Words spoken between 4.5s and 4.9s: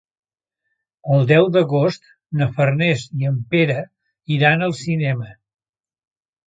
al